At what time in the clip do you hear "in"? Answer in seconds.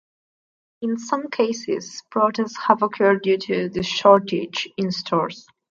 0.81-0.97, 4.75-4.89